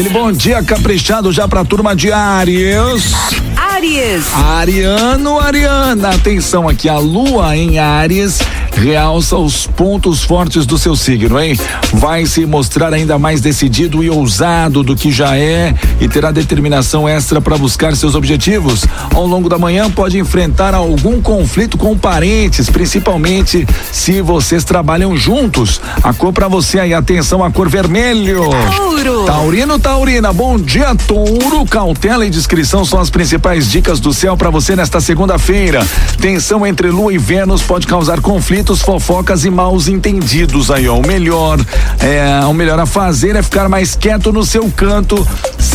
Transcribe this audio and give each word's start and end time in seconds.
Aquele 0.00 0.14
bom 0.14 0.32
dia 0.32 0.62
caprichado 0.62 1.30
já 1.30 1.46
pra 1.46 1.62
turma 1.62 1.94
de 1.94 2.10
Áries. 2.10 3.12
Áries. 3.54 4.24
Ariano, 4.32 5.38
Ariana, 5.38 6.14
atenção 6.14 6.66
aqui, 6.66 6.88
a 6.88 6.96
lua 6.96 7.54
em 7.54 7.78
Áries 7.78 8.38
realça 8.80 9.36
os 9.36 9.66
pontos 9.66 10.24
fortes 10.24 10.64
do 10.64 10.78
seu 10.78 10.96
signo, 10.96 11.38
hein? 11.38 11.54
Vai 11.92 12.24
se 12.24 12.46
mostrar 12.46 12.94
ainda 12.94 13.18
mais 13.18 13.42
decidido 13.42 14.02
e 14.02 14.08
ousado 14.08 14.82
do 14.82 14.96
que 14.96 15.12
já 15.12 15.36
é 15.36 15.74
e 16.00 16.08
terá 16.08 16.30
determinação 16.30 17.06
extra 17.06 17.42
para 17.42 17.58
buscar 17.58 17.94
seus 17.94 18.14
objetivos. 18.14 18.86
Ao 19.14 19.26
longo 19.26 19.50
da 19.50 19.58
manhã 19.58 19.90
pode 19.90 20.18
enfrentar 20.18 20.74
algum 20.74 21.20
conflito 21.20 21.76
com 21.76 21.96
parentes, 21.96 22.70
principalmente 22.70 23.66
se 23.92 24.22
vocês 24.22 24.64
trabalham 24.64 25.14
juntos. 25.14 25.78
A 26.02 26.14
cor 26.14 26.32
para 26.32 26.48
você 26.48 26.80
aí, 26.80 26.94
atenção, 26.94 27.44
a 27.44 27.50
cor 27.50 27.68
vermelho. 27.68 28.44
Touro. 28.74 29.24
Taurino, 29.26 29.78
Taurina, 29.78 30.32
bom 30.32 30.58
dia, 30.58 30.94
Touro. 30.94 31.66
Cautela 31.66 32.24
e 32.24 32.30
discrição 32.30 32.84
são 32.84 32.98
as 32.98 33.10
principais 33.10 33.70
dicas 33.70 34.00
do 34.00 34.14
céu 34.14 34.36
para 34.36 34.48
você 34.48 34.74
nesta 34.74 35.00
segunda-feira. 35.00 35.86
Tensão 36.18 36.66
entre 36.66 36.90
Lua 36.90 37.12
e 37.12 37.18
Vênus 37.18 37.62
pode 37.62 37.86
causar 37.86 38.20
conflitos, 38.20 38.69
fofocas 38.78 39.44
e 39.44 39.50
maus 39.50 39.88
entendidos 39.88 40.70
aí, 40.70 40.88
ó. 40.88 40.98
O 40.98 41.06
melhor, 41.06 41.58
é, 41.98 42.44
o 42.46 42.54
melhor 42.54 42.78
a 42.78 42.86
fazer 42.86 43.34
é 43.34 43.42
ficar 43.42 43.68
mais 43.68 43.96
quieto 43.96 44.32
no 44.32 44.44
seu 44.44 44.70
canto, 44.70 45.26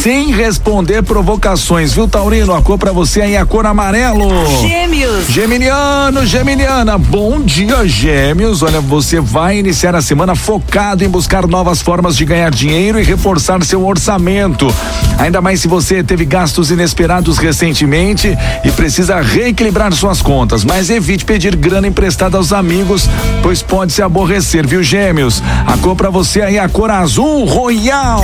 sem 0.05 0.31
responder 0.31 1.01
provocações, 1.01 1.91
viu, 1.91 2.07
Taurino? 2.07 2.53
A 2.53 2.61
cor 2.61 2.77
para 2.77 2.91
você 2.91 3.21
aí, 3.23 3.35
a 3.35 3.43
cor 3.43 3.65
amarelo. 3.65 4.29
Gêmeos. 4.61 5.25
Geminiano, 5.27 6.23
Geminiana, 6.27 6.95
bom 6.95 7.41
dia, 7.41 7.87
Gêmeos. 7.87 8.61
Olha, 8.61 8.79
você 8.79 9.19
vai 9.19 9.57
iniciar 9.57 9.95
a 9.95 10.03
semana 10.03 10.35
focado 10.35 11.03
em 11.03 11.09
buscar 11.09 11.47
novas 11.47 11.81
formas 11.81 12.15
de 12.15 12.23
ganhar 12.23 12.51
dinheiro 12.51 12.99
e 12.99 13.03
reforçar 13.03 13.63
seu 13.63 13.83
orçamento. 13.83 14.71
Ainda 15.17 15.41
mais 15.41 15.61
se 15.61 15.67
você 15.67 16.03
teve 16.03 16.23
gastos 16.23 16.69
inesperados 16.69 17.39
recentemente 17.39 18.37
e 18.63 18.71
precisa 18.73 19.19
reequilibrar 19.21 19.91
suas 19.91 20.21
contas. 20.21 20.63
Mas 20.63 20.91
evite 20.91 21.25
pedir 21.25 21.55
grana 21.55 21.87
emprestada 21.87 22.37
aos 22.37 22.53
amigos, 22.53 23.09
pois 23.41 23.63
pode 23.63 23.91
se 23.91 24.03
aborrecer, 24.03 24.67
viu, 24.67 24.83
Gêmeos? 24.83 25.41
A 25.65 25.75
cor 25.77 25.95
pra 25.95 26.11
você 26.11 26.43
aí, 26.43 26.59
a 26.59 26.69
cor 26.69 26.91
azul 26.91 27.45
royal. 27.45 28.21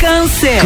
Câncer. 0.00 0.60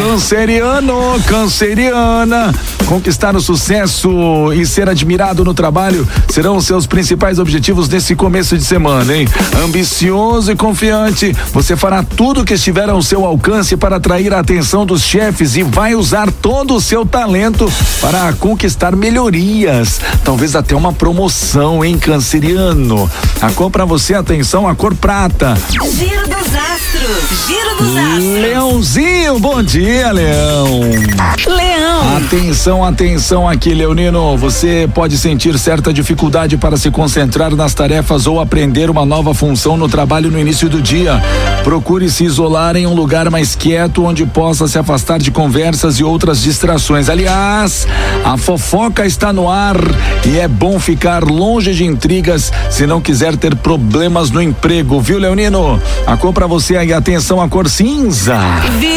Canceriano, 0.53 1.19
canceriana, 1.27 2.55
conquistar 2.84 3.34
o 3.34 3.41
sucesso 3.41 4.53
e 4.53 4.67
ser 4.67 4.86
admirado 4.86 5.42
no 5.42 5.55
trabalho 5.55 6.06
serão 6.28 6.59
os 6.59 6.67
seus 6.67 6.86
principais 6.86 7.39
objetivos 7.39 7.89
nesse 7.89 8.14
começo 8.14 8.59
de 8.59 8.62
semana, 8.62 9.17
hein? 9.17 9.27
Ambicioso 9.64 10.53
e 10.53 10.55
confiante, 10.55 11.34
você 11.55 11.75
fará 11.75 12.03
tudo 12.03 12.42
o 12.42 12.44
que 12.44 12.53
estiver 12.53 12.91
ao 12.91 13.00
seu 13.00 13.25
alcance 13.25 13.78
para 13.78 13.97
atrair 13.97 14.34
a 14.34 14.41
atenção 14.41 14.84
dos 14.84 15.03
chefes 15.03 15.56
e 15.56 15.62
vai 15.62 15.94
usar 15.94 16.31
todo 16.31 16.75
o 16.75 16.81
seu 16.83 17.06
talento 17.06 17.72
para 17.98 18.34
conquistar 18.34 18.94
melhorias, 18.94 20.03
talvez 20.22 20.55
até 20.55 20.77
uma 20.77 20.92
promoção, 20.92 21.83
hein, 21.83 21.97
canceriano? 21.98 23.11
A 23.41 23.50
cor 23.53 23.70
para 23.70 23.87
você, 23.87 24.12
atenção, 24.12 24.69
a 24.69 24.75
cor 24.75 24.94
prata. 24.94 25.56
Giro 25.70 26.28
dos 26.28 26.55
astros. 26.55 27.47
Giro 27.47 27.77
dos 27.78 27.97
astros. 27.97 28.42
Leãozinho, 28.42 29.39
bom 29.39 29.62
dia, 29.62 30.12
Leão. 30.12 30.31
Leão. 31.47 32.16
Atenção, 32.16 32.84
atenção 32.84 33.48
aqui, 33.48 33.75
Leonino. 33.75 34.36
Você 34.36 34.88
pode 34.94 35.16
sentir 35.19 35.58
certa 35.58 35.92
dificuldade 35.92 36.56
para 36.56 36.77
se 36.77 36.91
concentrar 36.91 37.55
nas 37.55 37.75
tarefas 37.75 38.27
ou 38.27 38.41
aprender 38.41 38.88
uma 38.91 39.05
nova 39.05 39.34
função 39.34 39.77
no 39.77 39.88
trabalho 39.88 40.30
no 40.30 40.38
início 40.38 40.69
do 40.69 40.80
dia. 40.80 41.20
Procure 41.64 42.10
se 42.10 42.25
isolar 42.25 42.77
em 42.77 42.86
um 42.86 42.94
lugar 42.94 43.30
mais 43.30 43.55
quieto 43.55 44.05
onde 44.05 44.25
possa 44.27 44.66
se 44.66 44.78
afastar 44.78 45.19
de 45.19 45.30
conversas 45.30 45.98
e 45.98 46.05
outras 46.05 46.42
distrações. 46.42 47.08
Aliás, 47.08 47.86
a 48.25 48.36
fofoca 48.36 49.06
está 49.06 49.33
no 49.33 49.48
ar 49.48 49.77
e 50.27 50.38
é 50.38 50.49
bom 50.49 50.78
ficar 50.78 51.22
longe 51.25 51.75
de 51.75 51.84
intrigas 51.84 52.53
se 52.70 52.87
não 52.87 53.00
quiser 53.00 53.37
ter 53.37 53.54
problemas 53.56 54.31
no 54.31 54.41
emprego, 54.41 55.00
viu, 55.00 55.19
Leonino? 55.19 55.81
A 56.06 56.16
cor 56.16 56.32
para 56.32 56.47
você 56.47 56.76
aí, 56.76 56.93
atenção, 56.93 57.41
a 57.41 57.49
cor 57.49 57.69
cinza. 57.69 58.38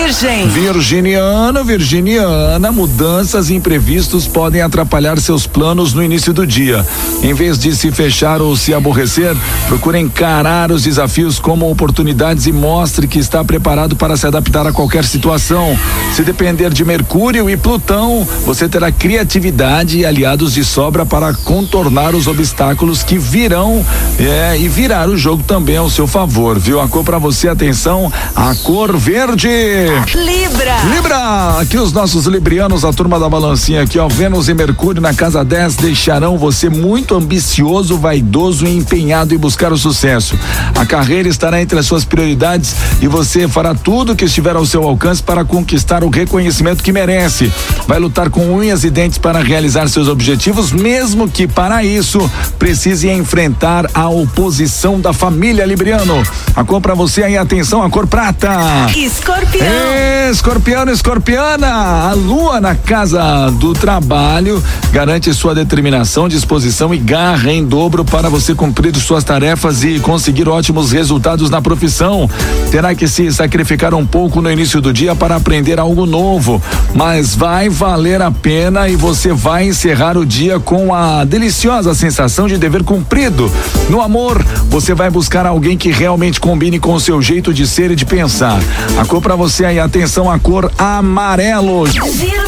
Virgem. 0.06 0.48
Virginiano, 0.50 1.64
Virginiana, 1.64 2.72
mudanças 2.72 3.50
imprevistos 3.50 4.28
podem 4.28 4.62
atrapalhar 4.62 5.20
seus 5.20 5.48
planos 5.48 5.96
no 5.96 6.04
início 6.04 6.32
do 6.32 6.46
dia. 6.46 6.86
Em 7.24 7.34
vez 7.34 7.58
de 7.58 7.76
se 7.76 7.92
fechar 7.92 8.40
ou 8.40 8.56
se 8.56 8.72
aborrecer, 8.72 9.36
procure 9.68 9.98
encarar 9.98 10.72
os 10.72 10.84
desafios 10.84 11.40
como 11.40 11.72
oportunidades 11.72 12.46
e 12.46 12.52
mostre 12.52 13.08
que 13.08 13.18
está 13.18 13.44
preparado 13.44 13.96
para 13.96 14.16
se 14.16 14.28
adaptar 14.28 14.68
a 14.68 14.72
qualquer 14.72 15.06
situação. 15.06 15.76
Se 16.14 16.22
depender 16.22 16.72
de 16.72 16.86
Mercúrio 16.86 17.50
e 17.50 17.58
Plutão, 17.58 18.28
você 18.46 18.70
terá 18.70 18.92
criatividade 18.92 19.98
e 19.98 20.06
aliados 20.06 20.54
de 20.54 20.64
sobra 20.64 21.04
para 21.04 21.34
contornar 21.34 22.14
os 22.14 22.28
obstáculos 22.28 23.02
que 23.02 23.18
virão 23.18 23.84
é, 24.20 24.56
e 24.60 24.68
virar 24.68 25.10
o 25.10 25.18
jogo 25.18 25.42
também 25.42 25.78
ao 25.78 25.90
seu 25.90 26.06
favor, 26.06 26.60
viu? 26.60 26.80
A 26.80 26.88
cor 26.88 27.04
para 27.04 27.18
você, 27.18 27.48
atenção, 27.48 28.14
a 28.36 28.54
cor 28.54 28.96
verde. 28.96 29.95
Libra. 30.16 30.78
Libra, 30.94 31.60
aqui 31.60 31.78
os 31.78 31.92
nossos 31.92 32.26
librianos, 32.26 32.84
a 32.84 32.92
turma 32.92 33.20
da 33.20 33.30
balancinha 33.30 33.84
aqui, 33.84 33.98
ó, 33.98 34.08
Vênus 34.08 34.50
e 34.50 34.54
Mercúrio 34.54 35.02
na 35.02 35.14
casa 35.14 35.44
10 35.44 35.76
deixarão 35.76 36.38
você 36.38 36.70
muito 36.70 37.16
ambicioso, 37.16 37.98
vaidoso 37.98 38.66
e 38.66 38.76
empenhado 38.76 39.34
em 39.34 39.38
buscar 39.38 39.72
o 39.72 39.78
sucesso. 39.78 40.38
A 40.76 40.86
carreira 40.86 41.30
estará 41.30 41.62
entre 41.62 41.80
as 41.80 41.86
suas 41.86 42.06
prioridades 42.06 42.76
e 43.02 43.08
você 43.08 43.48
fará 43.48 43.74
tudo 43.74 44.14
o 44.14 44.16
que 44.16 44.26
estiver 44.26 44.56
ao 44.56 44.66
seu 44.66 44.84
alcance 44.84 45.22
para 45.22 45.46
conquistar 45.46 46.04
o 46.04 46.10
reconhecimento 46.10 46.84
que 46.84 46.92
merece. 46.92 47.52
Vai 47.88 48.00
lutar 48.00 48.30
com 48.30 48.54
unhas 48.54 48.84
e 48.84 48.90
dentes 48.90 49.18
para 49.18 49.40
realizar 49.40 49.88
seus 49.88 50.08
objetivos, 50.08 50.72
mesmo 50.72 51.30
que 51.30 51.48
para 51.48 51.84
isso 51.84 52.30
precise 52.58 53.10
enfrentar 53.10 53.90
a 53.94 54.10
oposição 54.10 55.00
da 55.00 55.14
família 55.14 55.66
Libriano. 55.66 56.24
A 56.56 56.64
cor 56.64 56.82
para 56.82 56.94
você 56.94 57.24
aí, 57.24 57.38
atenção, 57.38 57.84
a 57.84 57.90
cor 57.90 58.08
prata. 58.08 58.50
Escorpião. 58.96 59.85
Escorpiano, 60.32 60.92
escorpiana, 60.92 61.68
a 62.10 62.14
lua 62.14 62.60
na 62.60 62.76
casa 62.76 63.50
do 63.52 63.74
trabalho 63.74 64.62
garante 64.92 65.34
sua 65.34 65.54
determinação, 65.54 66.28
disposição 66.28 66.94
e 66.94 66.98
garra 66.98 67.52
em 67.52 67.64
dobro 67.64 68.04
para 68.04 68.30
você 68.30 68.56
cumprir 68.56 68.96
suas 68.96 69.24
tarefas 69.24 69.84
e 69.84 70.00
conseguir 70.00 70.50
ótimos 70.50 70.92
resultados 70.92 71.50
na 71.50 71.62
profissão. 71.62 72.30
Terá 72.72 72.96
que 72.96 73.08
se 73.08 73.32
sacrificar 73.32 73.94
um 73.94 74.06
pouco 74.06 74.42
no 74.42 74.52
início 74.52 74.82
do 74.82 74.92
dia 74.92 75.16
para 75.16 75.36
aprender 75.36 75.80
algo 75.80 76.06
novo, 76.06 76.62
mas 76.94 77.36
vai 77.36 77.70
valer 77.70 78.22
a 78.22 78.32
pena 78.32 78.90
e 78.90 78.96
você 78.96 79.32
vai 79.32 79.68
encerrar 79.68 80.18
o 80.18 80.26
dia 80.26 80.60
com 80.60 80.94
a 80.94 81.24
deliciosa 81.24 81.94
sensação 81.94 82.48
de 82.48 82.58
dever 82.58 82.84
cumprido. 82.84 83.52
No 83.90 84.02
amor, 84.02 84.44
você 84.70 84.94
vai 84.94 85.10
buscar 85.10 85.46
alguém 85.46 85.78
que 85.78 85.92
realmente 85.92 86.40
combine 86.40 86.80
com 86.80 86.94
o 86.94 87.00
seu 87.00 87.22
jeito 87.22 87.54
de 87.54 87.68
ser 87.68 87.92
e 87.92 87.96
de 87.96 88.06
pensar. 88.06 88.60
A 88.98 89.06
cor 89.06 89.22
para 89.22 89.36
você 89.36 89.66
aí, 89.66 89.75
atenção, 89.80 90.30
a 90.30 90.40
cor 90.40 90.72
amarelo. 90.78 91.86
Giro 91.88 92.45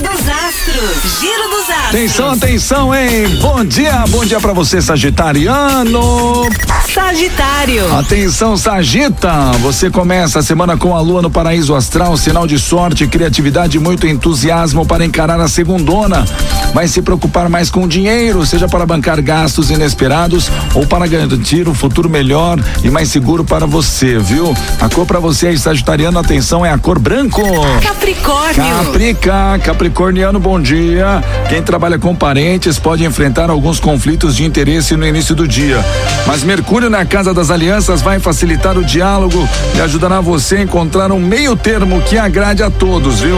dos 0.47 0.56
astros. 0.56 1.19
Giro 1.19 1.50
dos 1.50 1.69
astros. 1.69 1.90
Atenção, 1.90 2.31
atenção, 2.31 2.96
hein? 2.96 3.28
Bom 3.41 3.66
dia, 3.66 4.06
bom 4.09 4.24
dia 4.24 4.40
para 4.40 4.53
você, 4.53 4.81
Sagitariano. 4.81 6.47
Sagitário. 6.94 7.94
Atenção, 7.97 8.56
Sagita! 8.56 9.52
Você 9.59 9.90
começa 9.90 10.40
a 10.40 10.44
semana 10.44 10.78
com 10.78 10.96
a 10.96 11.02
lua 11.02 11.22
no 11.22 11.30
paraíso 11.30 11.75
astral, 11.75 12.16
sinal 12.18 12.47
de 12.47 12.57
sorte, 12.57 13.07
criatividade 13.07 13.78
e 13.78 13.80
muito 13.80 14.07
entusiasmo 14.07 14.86
para 14.86 15.06
encarar 15.06 15.40
a 15.40 15.47
segundona. 15.47 16.25
Vai 16.74 16.88
se 16.88 17.02
preocupar 17.02 17.50
mais 17.50 17.69
com 17.69 17.84
o 17.84 17.88
dinheiro, 17.88 18.46
seja 18.46 18.68
para 18.68 18.86
bancar 18.86 19.22
gastos 19.22 19.69
inesperados 19.69 20.50
ou 20.74 20.86
para 20.88 21.07
garantir 21.07 21.68
um 21.68 21.74
futuro 21.74 22.09
melhor 22.09 22.59
e 22.84 22.90
mais 22.90 23.09
seguro 23.09 23.44
para 23.44 23.66
você, 23.66 24.18
viu? 24.18 24.56
A 24.80 24.90
cor 24.90 25.06
para 25.06 25.19
você 25.19 25.47
aí, 25.47 25.57
Sagitariano, 25.57 26.18
atenção, 26.18 26.66
é 26.66 26.72
a 26.72 26.78
cor 26.78 27.00
branco. 27.00 27.42
Capricórnio. 27.81 28.56
Caprica, 28.56 29.60
Capricorniano, 29.63 30.37
bom 30.39 30.60
dia. 30.60 31.24
Quem 31.50 31.62
trabalha 31.62 31.98
com 31.98 32.16
parentes 32.16 32.80
pode 32.80 33.04
enfrentar 33.04 33.50
alguns 33.50 33.80
conflitos 33.80 34.36
de 34.36 34.44
interesse 34.44 34.95
no 34.95 35.06
início 35.06 35.36
do 35.36 35.48
dia. 35.48 35.84
Mas 36.25 36.44
Mercúrio 36.44 36.89
na 36.89 37.06
Casa 37.06 37.34
das 37.34 37.50
Alianças 37.50 38.01
vai 38.01 38.19
facilitar 38.19 38.78
o 38.78 38.84
diálogo 38.84 39.48
e 39.75 39.81
ajudará 39.81 40.22
você 40.22 40.57
a 40.57 40.62
encontrar 40.62 41.12
um 41.12 41.19
meio 41.19 41.56
termo 41.56 42.01
que 42.01 42.18
agrade 42.18 42.63
a 42.63 42.69
todos, 42.69 43.22
viu? 43.22 43.38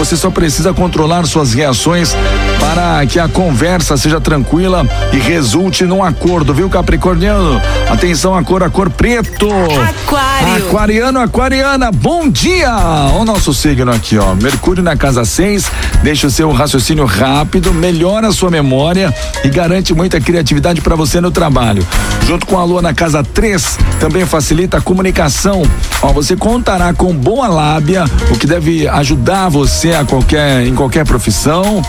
Você 0.00 0.16
só 0.16 0.30
precisa 0.30 0.72
controlar 0.72 1.26
suas 1.26 1.52
reações 1.52 2.16
para 2.58 3.04
que 3.04 3.20
a 3.20 3.28
conversa 3.28 3.98
seja 3.98 4.18
tranquila 4.18 4.82
e 5.12 5.18
resulte 5.18 5.84
num 5.84 6.02
acordo, 6.02 6.54
viu, 6.54 6.70
Capricorniano? 6.70 7.60
Atenção, 7.86 8.34
a 8.34 8.42
cor, 8.42 8.62
a 8.62 8.70
cor 8.70 8.88
preto. 8.88 9.46
Aquário. 9.46 10.66
Aquariano, 10.66 11.20
aquariana, 11.20 11.92
bom 11.92 12.30
dia! 12.30 12.74
O 13.20 13.26
nosso 13.26 13.52
signo 13.52 13.92
aqui, 13.92 14.16
ó. 14.16 14.34
Mercúrio 14.34 14.82
na 14.82 14.96
casa 14.96 15.22
6, 15.22 15.70
deixa 16.02 16.28
o 16.28 16.30
seu 16.30 16.50
raciocínio 16.50 17.04
rápido, 17.04 17.74
melhora 17.74 18.28
a 18.28 18.32
sua 18.32 18.50
memória 18.50 19.14
e 19.44 19.50
garante 19.50 19.92
muita 19.92 20.18
criatividade 20.18 20.80
para 20.80 20.96
você 20.96 21.20
no 21.20 21.30
trabalho. 21.30 21.86
Junto 22.30 22.46
com 22.46 22.56
a 22.56 22.62
lua 22.62 22.80
na 22.80 22.94
casa 22.94 23.24
3, 23.24 23.76
também 23.98 24.24
facilita 24.24 24.76
a 24.76 24.80
comunicação. 24.80 25.62
Ó, 26.00 26.12
você 26.12 26.36
contará 26.36 26.94
com 26.94 27.12
boa 27.12 27.48
lábia, 27.48 28.04
o 28.30 28.38
que 28.38 28.46
deve 28.46 28.86
ajudar 28.86 29.48
você 29.48 29.94
a 29.94 30.04
qualquer, 30.04 30.64
em 30.64 30.72
qualquer 30.72 31.04
profissão 31.04 31.82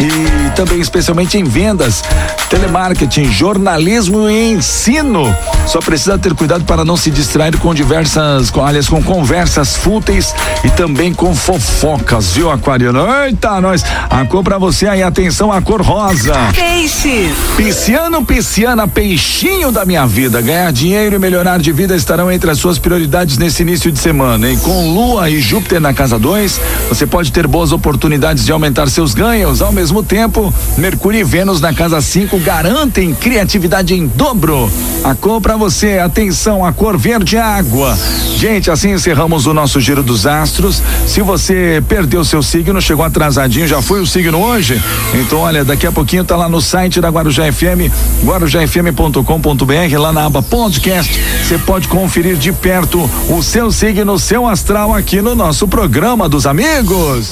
e 0.00 0.50
também 0.56 0.80
especialmente 0.80 1.38
em 1.38 1.44
vendas, 1.44 2.02
telemarketing, 2.50 3.24
jornalismo 3.30 4.28
e 4.28 4.52
ensino. 4.52 5.34
Só 5.66 5.78
precisa 5.78 6.18
ter 6.18 6.34
cuidado 6.34 6.64
para 6.64 6.84
não 6.84 6.96
se 6.96 7.10
distrair 7.10 7.56
com 7.58 7.72
diversas, 7.72 8.50
com, 8.50 8.64
aliás, 8.64 8.88
com 8.88 9.02
conversas 9.02 9.76
fúteis 9.76 10.34
e 10.64 10.70
também 10.70 11.14
com 11.14 11.34
fofocas, 11.34 12.32
viu, 12.32 12.50
Aquariano? 12.50 13.06
Eita, 13.24 13.60
nós. 13.60 13.84
A 14.10 14.24
cor 14.24 14.42
pra 14.42 14.58
você 14.58 14.88
aí, 14.88 15.02
atenção, 15.02 15.52
a 15.52 15.62
cor 15.62 15.80
rosa. 15.80 16.34
Peixes. 16.54 17.32
Pisciano, 17.56 18.24
pisciana, 18.24 18.88
peixinho 18.88 19.70
da 19.70 19.84
minha 19.84 20.06
vida. 20.06 20.40
Ganhar 20.40 20.72
dinheiro 20.72 21.16
e 21.16 21.18
melhorar 21.18 21.58
de 21.58 21.72
vida 21.72 21.94
estarão 21.94 22.30
entre 22.30 22.50
as 22.50 22.58
suas 22.58 22.78
prioridades 22.78 23.38
nesse 23.38 23.62
início 23.62 23.90
de 23.90 23.98
semana, 23.98 24.50
hein? 24.50 24.58
Com 24.58 24.92
Lua 24.92 25.30
e 25.30 25.40
Júpiter 25.40 25.80
na 25.80 25.94
casa 25.94 26.18
2, 26.18 26.60
você 26.88 27.06
pode 27.06 27.32
ter 27.32 27.46
boas 27.46 27.72
oportunidades 27.72 28.44
de 28.44 28.52
aumentar 28.52 28.88
seus 28.88 29.14
ganhos. 29.14 29.62
Ao 29.72 29.74
mesmo 29.74 30.02
tempo, 30.02 30.52
Mercúrio 30.76 31.20
e 31.20 31.24
Vênus 31.24 31.58
na 31.58 31.72
casa 31.72 31.98
5 31.98 32.38
garantem 32.40 33.14
criatividade 33.14 33.94
em 33.94 34.06
dobro. 34.06 34.70
A 35.02 35.14
cor 35.14 35.40
pra 35.40 35.56
você, 35.56 35.98
atenção, 35.98 36.62
a 36.62 36.74
cor 36.74 36.98
verde 36.98 37.38
água. 37.38 37.98
Gente, 38.36 38.70
assim 38.70 38.92
encerramos 38.92 39.46
o 39.46 39.54
nosso 39.54 39.80
giro 39.80 40.02
dos 40.02 40.26
astros. 40.26 40.82
Se 41.06 41.22
você 41.22 41.82
perdeu 41.88 42.22
seu 42.22 42.42
signo, 42.42 42.82
chegou 42.82 43.02
atrasadinho, 43.02 43.66
já 43.66 43.80
foi 43.80 44.02
o 44.02 44.06
signo 44.06 44.44
hoje? 44.44 44.78
Então, 45.14 45.38
olha, 45.38 45.64
daqui 45.64 45.86
a 45.86 45.92
pouquinho 45.92 46.22
tá 46.22 46.36
lá 46.36 46.50
no 46.50 46.60
site 46.60 47.00
da 47.00 47.08
Guarujá 47.08 47.50
FM, 47.50 47.90
guarujafm.com.br, 48.22 49.98
lá 49.98 50.12
na 50.12 50.26
aba 50.26 50.42
podcast. 50.42 51.18
Você 51.42 51.56
pode 51.56 51.88
conferir 51.88 52.36
de 52.36 52.52
perto 52.52 53.10
o 53.30 53.42
seu 53.42 53.72
signo, 53.72 54.18
seu 54.18 54.46
astral 54.46 54.94
aqui 54.94 55.22
no 55.22 55.34
nosso 55.34 55.66
programa 55.66 56.28
dos 56.28 56.46
amigos. 56.46 57.30